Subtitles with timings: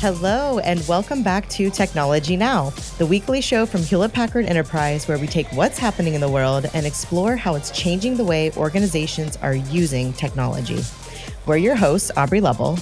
[0.00, 5.18] Hello, and welcome back to Technology Now, the weekly show from Hewlett Packard Enterprise where
[5.18, 9.36] we take what's happening in the world and explore how it's changing the way organizations
[9.42, 10.82] are using technology.
[11.44, 12.78] We're your hosts, Aubrey Lovell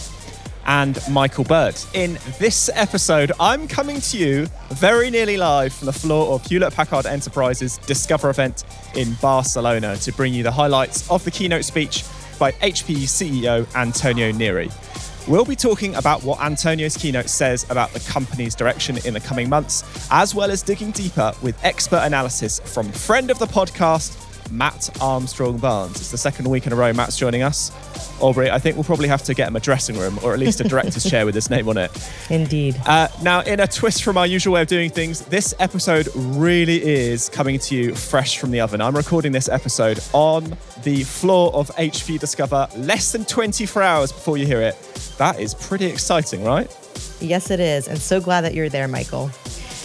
[0.67, 1.75] and Michael Bird.
[1.93, 6.73] In this episode, I'm coming to you very nearly live from the floor of Hewlett
[6.73, 8.63] Packard Enterprise's Discover event
[8.95, 12.05] in Barcelona to bring you the highlights of the keynote speech
[12.39, 14.71] by HPE CEO Antonio Neri.
[15.29, 19.51] We'll be talking about what Antonio's keynote says about the company's direction in the coming
[19.51, 24.17] months, as well as digging deeper with expert analysis from friend of the podcast,
[24.51, 25.97] Matt Armstrong Barnes.
[25.97, 27.73] It's the second week in a row Matt's joining us.
[28.21, 30.61] Aubrey, I think we'll probably have to get him a dressing room or at least
[30.61, 31.91] a director's chair with his name on it.
[32.31, 32.77] Indeed.
[32.85, 36.83] Uh, now, in a twist from our usual way of doing things, this episode really
[36.83, 38.81] is coming to you fresh from the oven.
[38.81, 44.37] I'm recording this episode on the floor of HPE Discover less than 24 hours before
[44.37, 44.77] you hear it.
[45.19, 46.69] That is pretty exciting, right?
[47.21, 47.89] Yes, it is.
[47.89, 49.31] And so glad that you're there, Michael.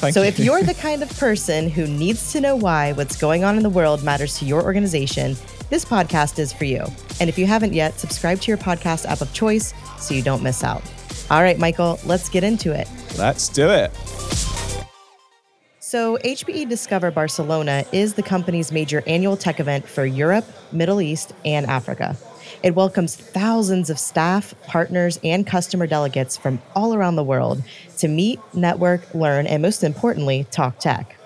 [0.04, 0.28] Thank so, you.
[0.28, 3.64] if you're the kind of person who needs to know why what's going on in
[3.64, 5.38] the world matters to your organization,
[5.70, 6.86] this podcast is for you.
[7.22, 10.44] And if you haven't yet, subscribe to your podcast app of choice so you don't
[10.44, 10.84] miss out.
[11.32, 12.90] All right, Michael, let's get into it.
[13.18, 13.92] Let's do it.
[15.80, 21.34] So, HPE Discover Barcelona is the company's major annual tech event for Europe, Middle East,
[21.46, 22.18] and Africa.
[22.64, 27.62] It welcomes thousands of staff, partners, and customer delegates from all around the world
[27.98, 31.18] to meet, network, learn, and most importantly, talk tech.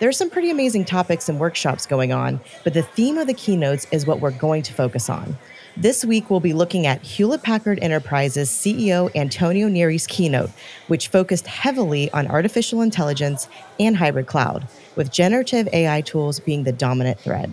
[0.00, 3.34] There are some pretty amazing topics and workshops going on, but the theme of the
[3.34, 5.38] keynotes is what we're going to focus on.
[5.76, 10.50] This week, we'll be looking at Hewlett Packard Enterprise's CEO Antonio Neri's keynote,
[10.88, 13.46] which focused heavily on artificial intelligence
[13.78, 17.52] and hybrid cloud, with generative AI tools being the dominant thread.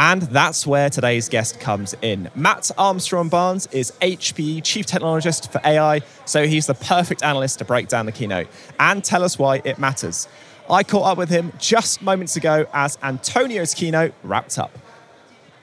[0.00, 2.30] And that's where today's guest comes in.
[2.34, 7.66] Matt Armstrong Barnes is HPE Chief Technologist for AI, so he's the perfect analyst to
[7.66, 10.26] break down the keynote and tell us why it matters.
[10.70, 14.70] I caught up with him just moments ago as Antonio's keynote wrapped up.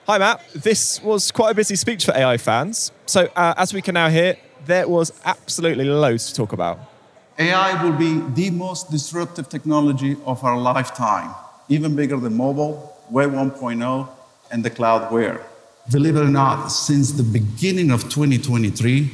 [0.06, 0.48] Hi, Matt.
[0.54, 2.92] This was quite a busy speech for AI fans.
[3.08, 4.38] So, uh, as we can now hear,
[4.68, 6.80] there was absolutely loads to talk about.
[7.40, 11.34] AI will be the most disruptive technology of our lifetime,
[11.70, 14.10] even bigger than mobile, Web 1.0,
[14.52, 15.46] and the cloud where.
[15.92, 19.10] Believe it or not, since the beginning of 2023,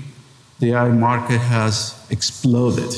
[0.59, 2.89] the AI market has exploded.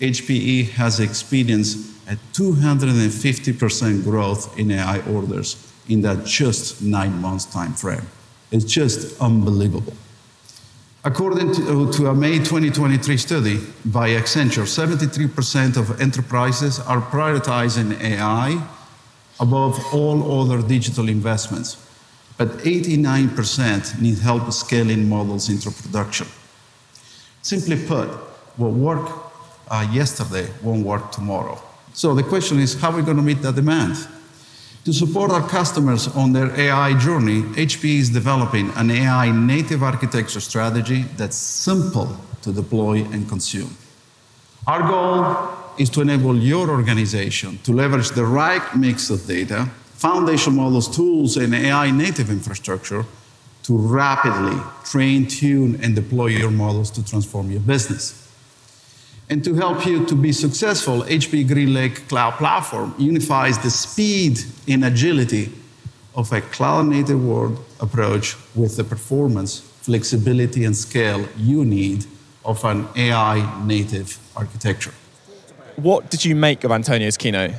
[0.00, 7.72] HPE has experienced a 250% growth in AI orders in that just nine months time
[7.72, 8.06] frame.
[8.50, 9.94] It's just unbelievable.
[11.04, 18.00] According to, uh, to, a May 2023 study by Accenture, 73% of enterprises are prioritizing
[18.00, 18.66] AI
[19.40, 21.76] above all other digital investments,
[22.36, 26.26] but 89% need help scaling models into production.
[27.42, 28.08] Simply put,
[28.56, 29.12] what worked
[29.68, 31.60] uh, yesterday won't work tomorrow.
[31.92, 33.96] So the question is, how are we going to meet that demand?
[34.84, 40.40] To support our customers on their AI journey, HPE is developing an AI native architecture
[40.40, 43.74] strategy that's simple to deploy and consume.
[44.66, 50.56] Our goal is to enable your organization to leverage the right mix of data, foundation
[50.56, 53.04] models, tools, and AI native infrastructure
[53.64, 58.20] to rapidly train, tune, and deploy your models to transform your business.
[59.30, 64.84] And to help you to be successful, HP GreenLake Cloud Platform unifies the speed and
[64.84, 65.50] agility
[66.14, 72.04] of a cloud native world approach with the performance, flexibility, and scale you need
[72.44, 74.92] of an AI native architecture.
[75.76, 77.52] What did you make of Antonio's keynote?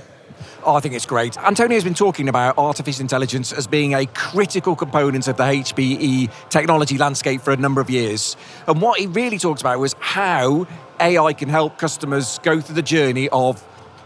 [0.64, 1.38] Oh, I think it's great.
[1.38, 6.98] Antonio's been talking about artificial intelligence as being a critical component of the HPE technology
[6.98, 8.38] landscape for a number of years.
[8.68, 10.66] And what he really talked about was how
[11.00, 13.64] AI can help customers go through the journey of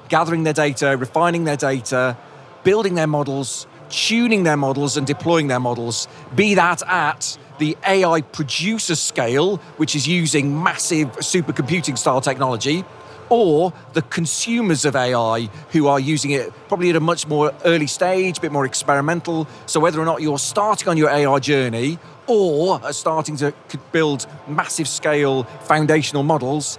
[0.10, 2.18] gathering their data, refining their data,
[2.64, 8.22] building their models, tuning their models, and deploying their models, be that at the AI
[8.22, 12.84] producer scale, which is using massive supercomputing style technology,
[13.30, 17.88] or the consumers of AI who are using it probably at a much more early
[17.88, 19.48] stage, a bit more experimental.
[19.66, 23.54] So whether or not you're starting on your AI journey or are starting to
[23.92, 26.78] build massive scale foundational models,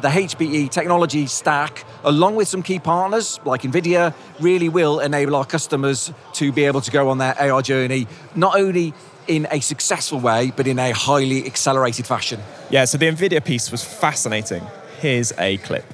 [0.00, 5.44] the HPE technology stack, along with some key partners like NVIDIA, really will enable our
[5.44, 8.92] customers to be able to go on their AI journey, not only
[9.26, 12.40] in a successful way, but in a highly accelerated fashion.
[12.70, 14.62] Yeah, so the NVIDIA piece was fascinating.
[15.00, 15.84] Here's a clip.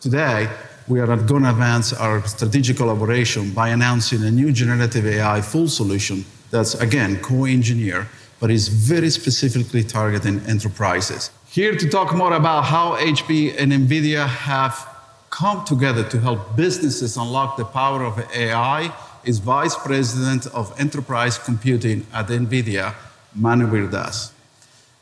[0.00, 0.48] Today,
[0.86, 5.66] we are going to advance our strategic collaboration by announcing a new generative AI full
[5.66, 8.06] solution that's, again, co engineered,
[8.38, 11.30] but is very specifically targeting enterprises.
[11.50, 14.86] Here to talk more about how HP and NVIDIA have
[15.30, 18.94] come together to help businesses unlock the power of AI
[19.24, 22.94] is Vice President of Enterprise Computing at NVIDIA,
[23.36, 24.32] Manuvir Das.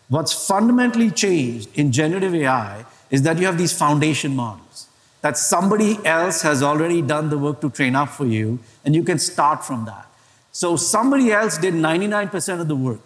[0.09, 4.89] What's fundamentally changed in generative AI is that you have these foundation models
[5.21, 9.03] that somebody else has already done the work to train up for you, and you
[9.03, 10.07] can start from that.
[10.53, 13.01] So somebody else did 99% of the work,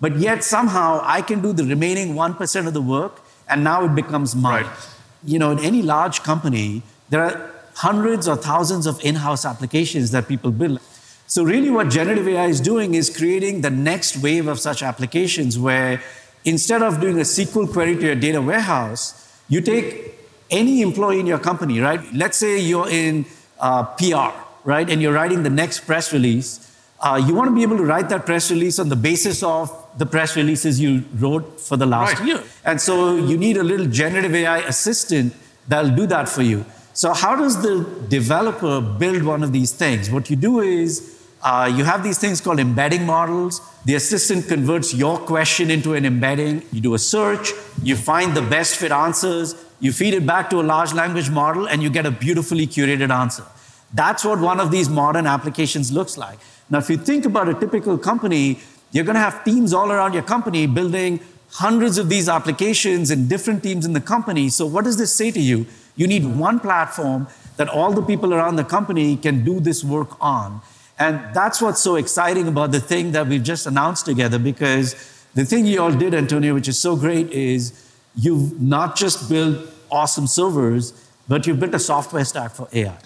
[0.00, 3.94] but yet somehow I can do the remaining 1% of the work, and now it
[3.94, 4.64] becomes mine.
[4.64, 4.88] Right.
[5.24, 10.10] You know, in any large company, there are hundreds or thousands of in house applications
[10.10, 10.80] that people build.
[11.26, 15.58] So, really, what generative AI is doing is creating the next wave of such applications
[15.58, 16.02] where
[16.44, 19.22] instead of doing a SQL query to your data warehouse,
[19.52, 20.14] you take
[20.50, 22.00] any employee in your company, right?
[22.14, 23.26] Let's say you're in
[23.60, 24.32] uh, PR,
[24.64, 24.88] right?
[24.88, 26.74] And you're writing the next press release.
[26.98, 29.70] Uh, you want to be able to write that press release on the basis of
[29.98, 32.28] the press releases you wrote for the last right.
[32.28, 32.42] year.
[32.64, 35.34] And so you need a little generative AI assistant
[35.68, 36.64] that'll do that for you.
[36.94, 40.10] So, how does the developer build one of these things?
[40.10, 43.60] What you do is uh, you have these things called embedding models.
[43.84, 46.62] The assistant converts your question into an embedding.
[46.70, 47.50] You do a search,
[47.82, 51.66] you find the best fit answers, you feed it back to a large language model,
[51.66, 53.44] and you get a beautifully curated answer.
[53.92, 56.38] That's what one of these modern applications looks like.
[56.70, 58.60] Now, if you think about a typical company,
[58.92, 61.18] you're going to have teams all around your company building
[61.50, 64.48] hundreds of these applications and different teams in the company.
[64.48, 65.66] So, what does this say to you?
[65.96, 67.26] You need one platform
[67.56, 70.62] that all the people around the company can do this work on.
[71.02, 74.94] And that's what's so exciting about the thing that we've just announced together because
[75.34, 79.68] the thing you all did, Antonio, which is so great, is you've not just built
[79.90, 80.92] awesome servers,
[81.26, 82.96] but you've built a software stack for AI.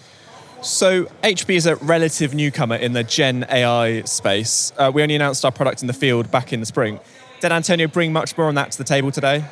[0.60, 4.74] So HP is a relative newcomer in the Gen AI space.
[4.76, 7.00] Uh, we only announced our product in the field back in the spring.
[7.40, 9.42] Did Antonio bring much more on that to the table today?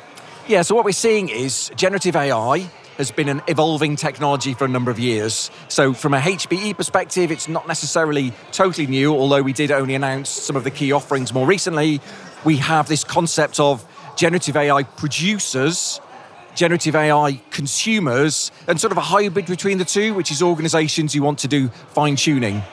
[0.47, 4.67] Yeah, so what we're seeing is generative AI has been an evolving technology for a
[4.67, 5.51] number of years.
[5.67, 10.29] So, from a HPE perspective, it's not necessarily totally new, although we did only announce
[10.29, 12.01] some of the key offerings more recently.
[12.43, 15.99] We have this concept of generative AI producers
[16.55, 21.21] generative AI consumers and sort of a hybrid between the two, which is organizations who
[21.21, 22.63] want to do fine tuning.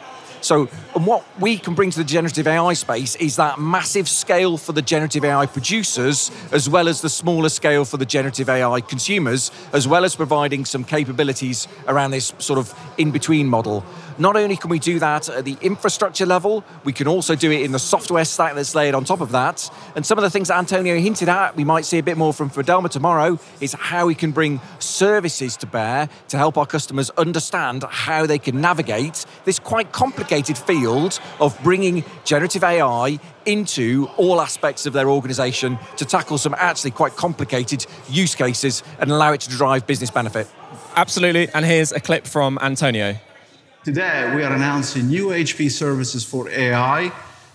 [0.41, 4.59] So, and what we can bring to the generative AI space is that massive scale
[4.59, 8.81] for the generative AI producers, as well as the smaller scale for the generative AI
[8.83, 13.85] consumers, as well as providing some capabilities around this sort of in between model.
[14.19, 17.63] Not only can we do that at the infrastructure level, we can also do it
[17.63, 19.71] in the software stack that's laid on top of that.
[19.97, 22.35] And some of the things that Antonio hinted at, we might see a bit more
[22.35, 27.09] from Fidelma tomorrow, is how we can bring services to bear to help our customers
[27.11, 34.41] understand how they can navigate this quite complicated field of bringing generative AI into all
[34.41, 39.41] aspects of their organization to tackle some actually quite complicated use cases and allow it
[39.41, 40.49] to drive business benefit.
[40.97, 41.49] Absolutely.
[41.55, 43.17] And here's a clip from Antonio.
[43.85, 47.09] Today, we are announcing new HP services for AI,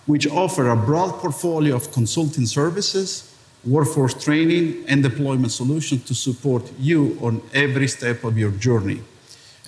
[0.06, 3.34] which offer a broad portfolio of consulting services,
[3.64, 9.00] workforce training, and deployment solutions to support you on every step of your journey.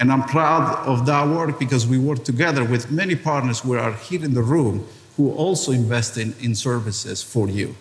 [0.00, 3.92] And I'm proud of that work because we work together with many partners who are
[3.92, 4.86] here in the room
[5.18, 7.76] who also invest in, in services for you.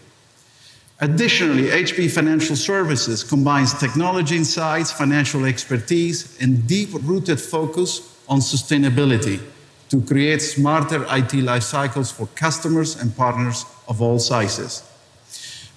[1.00, 9.41] Additionally, HP Financial Services combines technology insights, financial expertise, and deep rooted focus on sustainability
[9.88, 14.84] to create smarter IT life cycles for customers and partners of all sizes.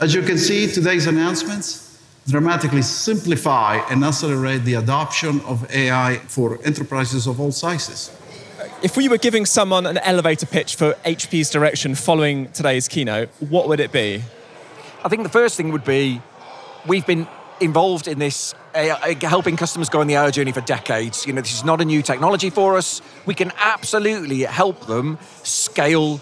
[0.01, 1.92] As you can see, today's announcements
[2.27, 8.17] dramatically simplify and accelerate the adoption of AI for enterprises of all sizes.
[8.83, 13.69] If we were giving someone an elevator pitch for HP's direction following today's keynote, what
[13.69, 14.23] would it be?
[15.05, 16.21] I think the first thing would be
[16.87, 17.27] we've been
[17.61, 21.27] involved in this uh, helping customers go on the AI journey for decades.
[21.27, 23.03] You know, this is not a new technology for us.
[23.27, 26.21] We can absolutely help them scale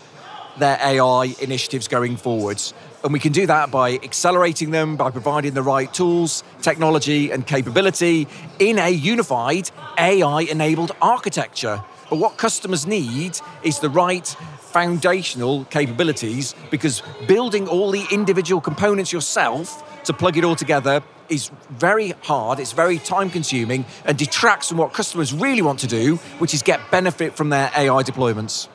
[0.59, 2.75] their AI initiatives going forwards.
[3.03, 7.47] And we can do that by accelerating them, by providing the right tools, technology, and
[7.47, 8.29] capability
[8.59, 11.83] in a unified AI enabled architecture.
[12.11, 14.27] But what customers need is the right
[14.59, 21.51] foundational capabilities because building all the individual components yourself to plug it all together is
[21.71, 26.17] very hard, it's very time consuming, and detracts from what customers really want to do,
[26.39, 28.69] which is get benefit from their AI deployments.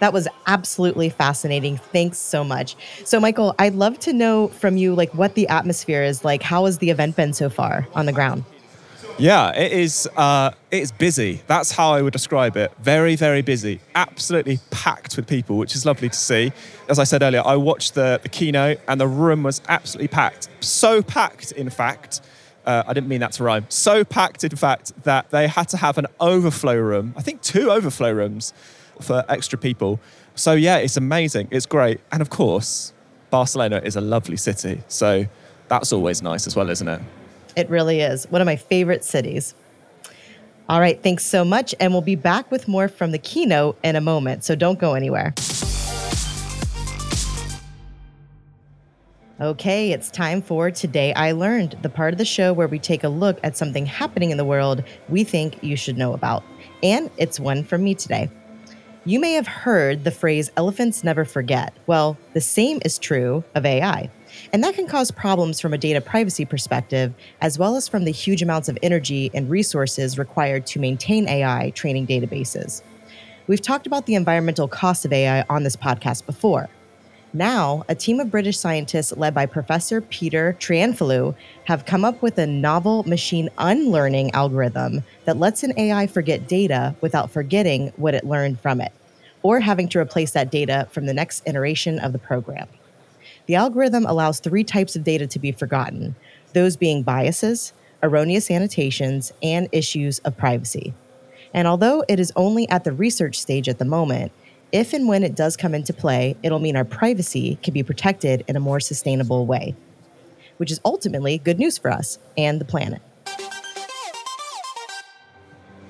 [0.00, 1.76] That was absolutely fascinating.
[1.76, 2.76] Thanks so much.
[3.04, 6.42] So, Michael, I'd love to know from you, like, what the atmosphere is like.
[6.42, 8.44] How has the event been so far on the ground?
[9.18, 10.08] Yeah, it is.
[10.16, 11.42] Uh, it is busy.
[11.46, 12.72] That's how I would describe it.
[12.80, 13.80] Very, very busy.
[13.94, 16.52] Absolutely packed with people, which is lovely to see.
[16.88, 20.48] As I said earlier, I watched the, the keynote, and the room was absolutely packed.
[20.60, 22.22] So packed, in fact.
[22.64, 23.66] Uh, I didn't mean that to rhyme.
[23.68, 27.14] So packed, in fact, that they had to have an overflow room.
[27.16, 28.54] I think two overflow rooms
[29.02, 30.00] for extra people.
[30.34, 31.48] So yeah, it's amazing.
[31.50, 32.92] It's great, and of course,
[33.30, 34.82] Barcelona is a lovely city.
[34.88, 35.26] So
[35.68, 37.00] that's always nice as well, isn't it?
[37.56, 38.26] It really is.
[38.30, 39.54] One of my favorite cities.
[40.68, 41.74] All right, thanks so much.
[41.80, 44.44] And we'll be back with more from the keynote in a moment.
[44.44, 45.34] So don't go anywhere.
[49.40, 53.04] Okay, it's time for Today I Learned, the part of the show where we take
[53.04, 56.44] a look at something happening in the world we think you should know about.
[56.82, 58.30] And it's one from me today.
[59.06, 61.72] You may have heard the phrase elephants never forget.
[61.86, 64.10] Well, the same is true of AI.
[64.52, 68.10] And that can cause problems from a data privacy perspective, as well as from the
[68.10, 72.82] huge amounts of energy and resources required to maintain AI training databases.
[73.46, 76.68] We've talked about the environmental cost of AI on this podcast before.
[77.32, 82.36] Now, a team of British scientists led by Professor Peter Triantafillou have come up with
[82.38, 88.26] a novel machine unlearning algorithm that lets an AI forget data without forgetting what it
[88.26, 88.90] learned from it,
[89.44, 92.66] or having to replace that data from the next iteration of the program.
[93.46, 96.16] The algorithm allows three types of data to be forgotten
[96.52, 97.72] those being biases,
[98.02, 100.94] erroneous annotations, and issues of privacy.
[101.54, 104.32] And although it is only at the research stage at the moment,
[104.72, 108.44] if and when it does come into play, it'll mean our privacy can be protected
[108.48, 109.74] in a more sustainable way,
[110.58, 113.02] which is ultimately good news for us and the planet.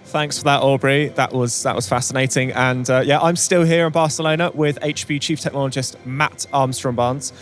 [0.04, 1.08] Thanks for that, Aubrey.
[1.10, 2.50] That was that was fascinating.
[2.52, 7.32] And uh, yeah, I'm still here in Barcelona with HP Chief Technologist Matt Armstrong Barnes.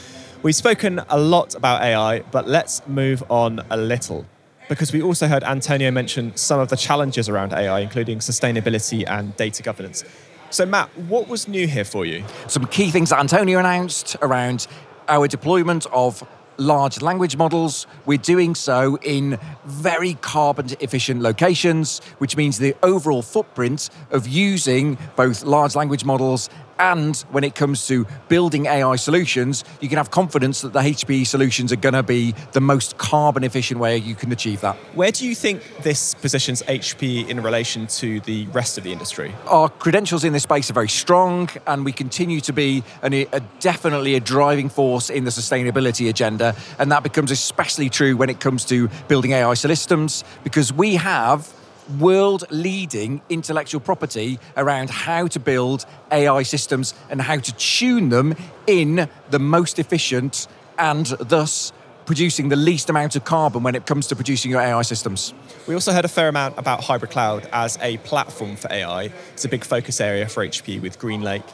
[0.42, 4.26] We've spoken a lot about AI, but let's move on a little
[4.68, 9.34] because we also heard Antonio mention some of the challenges around AI, including sustainability and
[9.36, 10.04] data governance.
[10.50, 12.24] So, Matt, what was new here for you?
[12.46, 14.66] Some key things that Antonio announced around
[15.06, 16.26] our deployment of
[16.56, 17.86] large language models.
[18.06, 24.96] We're doing so in very carbon efficient locations, which means the overall footprint of using
[25.16, 30.10] both large language models and when it comes to building AI solutions, you can have
[30.10, 34.14] confidence that the HPE solutions are going to be the most carbon efficient way you
[34.14, 34.76] can achieve that.
[34.94, 39.34] Where do you think this positions HPE in relation to the rest of the industry?
[39.46, 43.26] Our credentials in this space are very strong, and we continue to be an, a,
[43.60, 46.54] definitely a driving force in the sustainability agenda.
[46.78, 51.52] And that becomes especially true when it comes to building AI systems because we have
[51.98, 58.34] world leading intellectual property around how to build AI systems and how to tune them
[58.66, 60.46] in the most efficient
[60.78, 61.72] and thus
[62.08, 65.34] producing the least amount of carbon when it comes to producing your AI systems.
[65.66, 69.10] We also heard a fair amount about hybrid cloud as a platform for AI.
[69.34, 71.44] It's a big focus area for HP with GreenLake.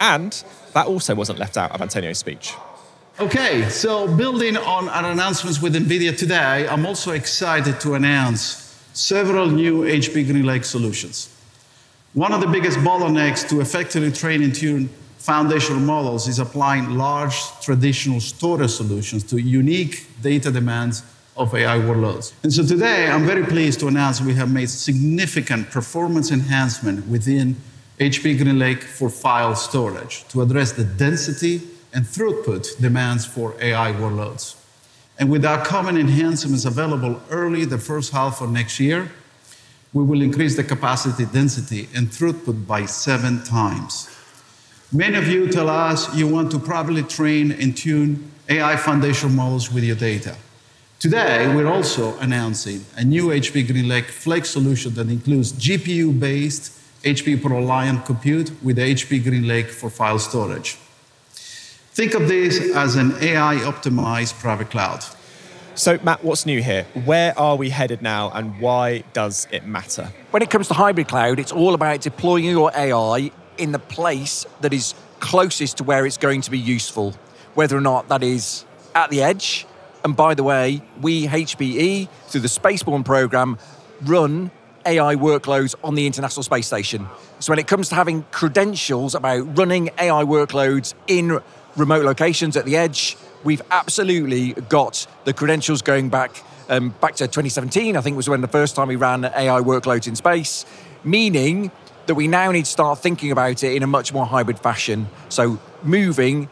[0.00, 0.44] And
[0.74, 2.54] that also wasn't left out of Antonio's speech.
[3.20, 8.61] Okay, so building on our announcements with NVIDIA today, I'm also excited to announce
[8.92, 11.28] several new HP GreenLake solutions.
[12.14, 17.36] One of the biggest bottlenecks to effectively train and tune foundational models is applying large
[17.62, 21.04] traditional storage solutions to unique data demands
[21.36, 22.32] of AI workloads.
[22.42, 27.56] And so today, I'm very pleased to announce we have made significant performance enhancement within
[27.98, 31.62] HP GreenLake for file storage to address the density
[31.94, 34.56] and throughput demands for AI workloads.
[35.22, 39.08] And with our common enhancements available early the first half of next year,
[39.92, 44.10] we will increase the capacity density and throughput by seven times.
[44.90, 49.72] Many of you tell us you want to properly train and tune AI foundation models
[49.72, 50.34] with your data.
[50.98, 56.72] Today, we're also announcing a new HP GreenLake Flex solution that includes GPU based
[57.04, 60.78] HP ProLiant compute with HP GreenLake for file storage.
[61.94, 65.04] Think of this as an AI optimized private cloud.
[65.74, 66.86] So, Matt, what's new here?
[67.04, 70.10] Where are we headed now and why does it matter?
[70.30, 74.46] When it comes to hybrid cloud, it's all about deploying your AI in the place
[74.62, 77.14] that is closest to where it's going to be useful,
[77.52, 79.66] whether or not that is at the edge.
[80.02, 83.58] And by the way, we, HPE, through the Spaceborne program,
[84.04, 84.50] run
[84.86, 87.06] AI workloads on the International Space Station.
[87.38, 91.38] So when it comes to having credentials about running AI workloads in
[91.76, 93.16] remote locations at the edge.
[93.44, 97.96] We've absolutely got the credentials going back um, back to 2017.
[97.96, 100.64] I think was when the first time we ran AI workloads in space,
[101.04, 101.70] meaning
[102.06, 105.08] that we now need to start thinking about it in a much more hybrid fashion.
[105.28, 106.48] So moving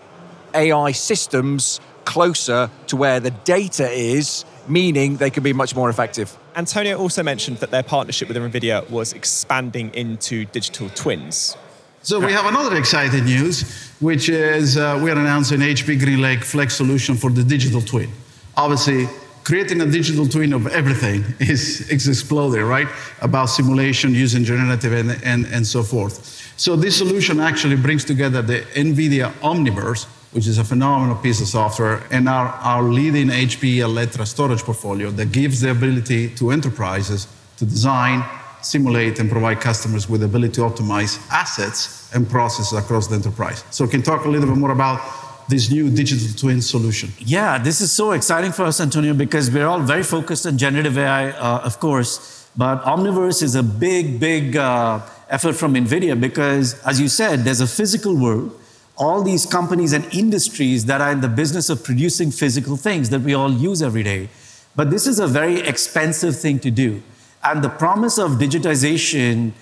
[0.54, 6.36] AI systems closer to where the data is, meaning they can be much more effective.
[6.56, 11.56] Antonio also mentioned that their partnership with NVIDIA was expanding into digital twins.
[12.02, 16.74] So we have another exciting news, which is uh, we are announcing HP GreenLake Flex
[16.74, 18.08] solution for the digital twin.
[18.56, 19.06] Obviously,
[19.44, 22.88] creating a digital twin of everything is, is exploding, right?
[23.20, 26.54] About simulation using generative and, and, and so forth.
[26.56, 31.48] So this solution actually brings together the NVIDIA Omniverse, which is a phenomenal piece of
[31.48, 37.28] software, and our, our leading HP Alletra storage portfolio that gives the ability to enterprises
[37.58, 38.24] to design,
[38.62, 43.64] simulate, and provide customers with the ability to optimize assets and processes across the enterprise.
[43.70, 45.00] So can talk a little bit more about
[45.48, 47.10] this new digital twin solution?
[47.18, 50.96] Yeah, this is so exciting for us, Antonio, because we're all very focused on generative
[50.96, 56.80] AI, uh, of course, but Omniverse is a big, big uh, effort from NVIDIA because,
[56.84, 58.56] as you said, there's a physical world
[59.00, 63.22] all these companies and industries that are in the business of producing physical things that
[63.22, 64.28] we all use every day.
[64.76, 67.02] But this is a very expensive thing to do.
[67.42, 69.52] And the promise of digitization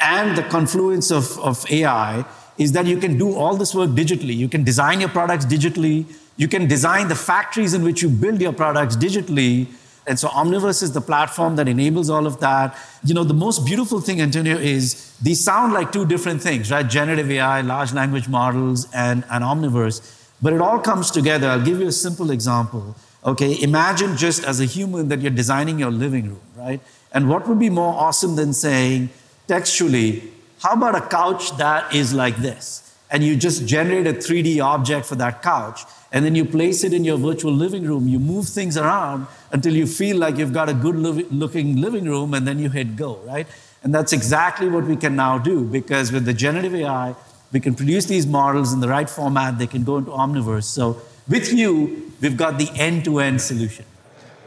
[0.00, 2.24] and the confluence of, of AI
[2.56, 4.36] is that you can do all this work digitally.
[4.36, 6.06] You can design your products digitally.
[6.36, 9.68] You can design the factories in which you build your products digitally.
[10.06, 12.76] And so Omniverse is the platform that enables all of that.
[13.04, 16.88] You know, the most beautiful thing, Antonio, is these sound like two different things, right?
[16.88, 20.00] Generative AI, large language models, and, and Omniverse.
[20.40, 21.48] But it all comes together.
[21.48, 22.96] I'll give you a simple example.
[23.24, 26.80] Okay, imagine just as a human that you're designing your living room, right?
[27.12, 29.10] And what would be more awesome than saying
[29.46, 30.30] textually,
[30.62, 32.94] how about a couch that is like this?
[33.10, 36.92] And you just generate a 3D object for that couch and then you place it
[36.92, 38.08] in your virtual living room.
[38.08, 42.32] You move things around until you feel like you've got a good looking living room,
[42.32, 43.46] and then you hit go, right?
[43.82, 47.14] And that's exactly what we can now do because with the generative AI,
[47.52, 49.58] we can produce these models in the right format.
[49.58, 50.64] They can go into Omniverse.
[50.64, 53.84] So with you, we've got the end to end solution.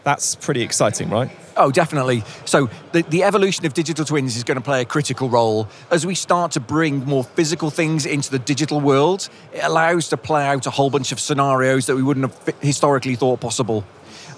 [0.03, 1.29] That's pretty exciting, right?
[1.57, 2.23] Oh, definitely.
[2.45, 5.67] So the, the evolution of digital twins is going to play a critical role.
[5.91, 10.17] As we start to bring more physical things into the digital world, it allows to
[10.17, 13.83] play out a whole bunch of scenarios that we wouldn't have historically thought possible.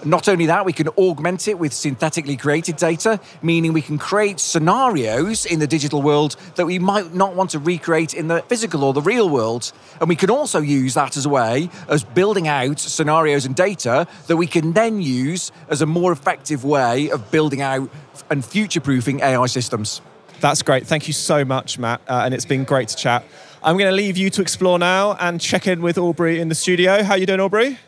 [0.06, 4.40] Not only that, we can augment it with synthetically created data, meaning we can create
[4.40, 8.84] scenarios in the digital world that we might not want to recreate in the physical
[8.84, 9.72] or the real world.
[10.00, 14.08] And we can also use that as a way as building out scenarios and data
[14.28, 17.90] that we can then use as a more effective way of building out
[18.30, 20.02] and future proofing AI systems.
[20.42, 20.86] That's great.
[20.86, 22.02] Thank you so much, Matt.
[22.08, 23.24] Uh, and it's been great to chat.
[23.64, 26.56] I'm going to leave you to explore now and check in with Aubrey in the
[26.56, 27.02] studio.
[27.02, 27.80] How you doing, Aubrey?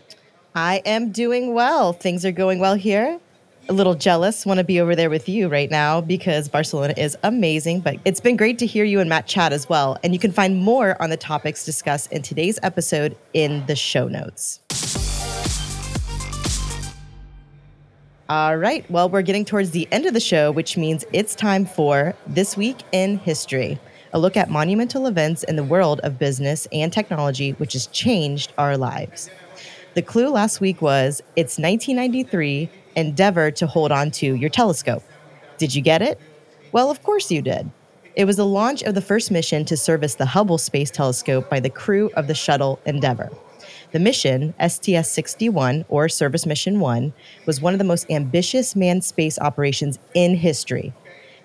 [0.57, 1.91] I am doing well.
[1.91, 3.19] Things are going well here.
[3.67, 7.17] A little jealous, want to be over there with you right now because Barcelona is
[7.23, 7.81] amazing.
[7.81, 9.97] But it's been great to hear you and Matt chat as well.
[10.01, 14.07] And you can find more on the topics discussed in today's episode in the show
[14.07, 14.61] notes.
[18.29, 18.89] All right.
[18.89, 22.55] Well, we're getting towards the end of the show, which means it's time for This
[22.55, 23.77] Week in History,
[24.13, 28.53] a look at monumental events in the world of business and technology, which has changed
[28.57, 29.29] our lives.
[29.95, 35.01] The clue last week was it's 1993, endeavor to hold on to your telescope.
[35.57, 36.19] Did you get it?
[36.73, 37.71] Well, of course you did.
[38.13, 41.61] It was the launch of the first mission to service the Hubble Space Telescope by
[41.61, 43.31] the crew of the shuttle Endeavour.
[43.93, 47.13] The mission, STS 61, or Service Mission 1,
[47.45, 50.93] was one of the most ambitious manned space operations in history.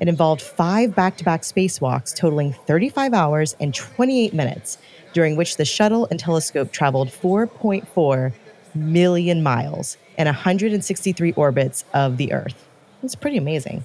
[0.01, 4.79] It involved five back to back spacewalks totaling 35 hours and 28 minutes,
[5.13, 8.33] during which the shuttle and telescope traveled 4.4
[8.75, 12.67] million miles and 163 orbits of the Earth.
[13.03, 13.85] It's pretty amazing.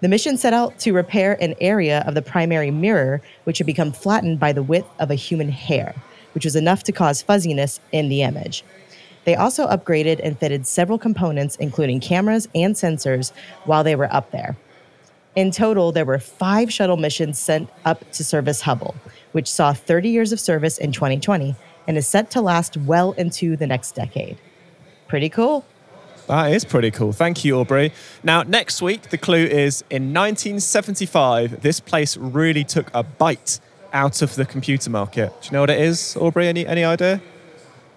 [0.00, 3.92] The mission set out to repair an area of the primary mirror, which had become
[3.92, 5.94] flattened by the width of a human hair,
[6.34, 8.64] which was enough to cause fuzziness in the image.
[9.24, 13.32] They also upgraded and fitted several components, including cameras and sensors,
[13.64, 14.56] while they were up there.
[15.34, 18.94] In total, there were five shuttle missions sent up to service Hubble,
[19.32, 23.56] which saw 30 years of service in 2020 and is set to last well into
[23.56, 24.38] the next decade.
[25.08, 25.64] Pretty cool.
[26.26, 27.12] That is pretty cool.
[27.12, 27.92] Thank you, Aubrey.
[28.22, 33.60] Now, next week, the clue is in 1975, this place really took a bite
[33.92, 35.32] out of the computer market.
[35.42, 36.48] Do you know what it is, Aubrey?
[36.48, 37.20] Any, any idea?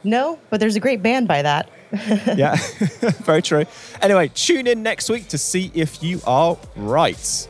[0.03, 1.69] No, but there's a great band by that.
[2.35, 2.55] yeah,
[3.23, 3.65] very true.
[4.01, 7.47] Anyway, tune in next week to see if you are right.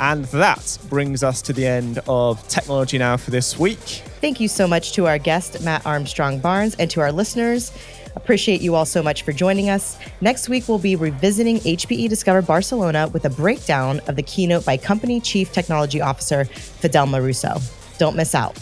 [0.00, 4.02] And that brings us to the end of Technology Now for this week.
[4.20, 7.72] Thank you so much to our guest, Matt Armstrong Barnes, and to our listeners.
[8.16, 9.96] Appreciate you all so much for joining us.
[10.20, 14.76] Next week, we'll be revisiting HPE Discover Barcelona with a breakdown of the keynote by
[14.76, 17.58] Company Chief Technology Officer Fidelma Russo.
[17.98, 18.58] Don't miss out.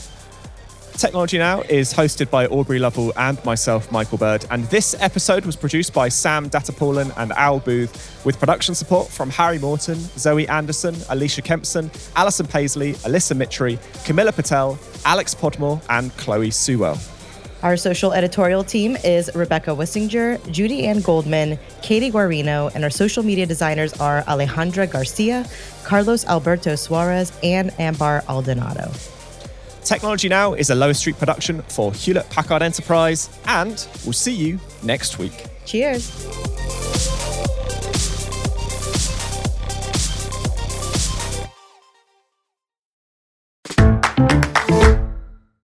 [0.99, 5.55] Technology Now is hosted by Aubrey Lovell and myself, Michael Bird, and this episode was
[5.55, 10.97] produced by Sam Datta-Paulin and Al Booth, with production support from Harry Morton, Zoe Anderson,
[11.09, 16.99] Alicia Kempson, Alison Paisley, Alyssa Mitri, Camilla Patel, Alex Podmore, and Chloe Sewell.
[17.63, 23.23] Our social editorial team is Rebecca Wissinger, Judy Ann Goldman, Katie Guarino, and our social
[23.23, 25.47] media designers are Alejandra Garcia,
[25.85, 28.91] Carlos Alberto Suarez, and Ambar Maldonado.
[29.89, 34.61] Technology Now is a Lower Street production for Hewlett Packard Enterprise, and we'll see you
[34.83, 35.47] next week.
[35.65, 36.58] Cheers.